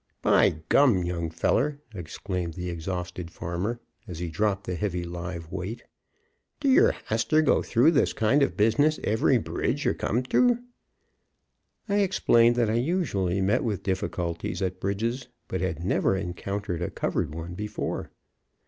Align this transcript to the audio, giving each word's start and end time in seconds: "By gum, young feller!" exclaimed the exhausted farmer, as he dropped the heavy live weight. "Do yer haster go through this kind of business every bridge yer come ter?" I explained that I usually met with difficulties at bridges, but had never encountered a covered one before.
"By 0.23 0.61
gum, 0.69 1.03
young 1.03 1.29
feller!" 1.29 1.79
exclaimed 1.93 2.55
the 2.55 2.71
exhausted 2.71 3.29
farmer, 3.29 3.79
as 4.07 4.17
he 4.17 4.29
dropped 4.29 4.65
the 4.65 4.73
heavy 4.73 5.03
live 5.03 5.51
weight. 5.51 5.83
"Do 6.59 6.69
yer 6.71 6.93
haster 7.09 7.43
go 7.45 7.61
through 7.61 7.91
this 7.91 8.11
kind 8.11 8.41
of 8.41 8.57
business 8.57 8.99
every 9.03 9.37
bridge 9.37 9.85
yer 9.85 9.93
come 9.93 10.23
ter?" 10.23 10.59
I 11.87 11.97
explained 11.97 12.55
that 12.55 12.67
I 12.71 12.77
usually 12.77 13.41
met 13.41 13.63
with 13.63 13.83
difficulties 13.83 14.59
at 14.63 14.79
bridges, 14.79 15.27
but 15.47 15.61
had 15.61 15.85
never 15.85 16.17
encountered 16.17 16.81
a 16.81 16.89
covered 16.89 17.35
one 17.35 17.53
before. 17.53 18.09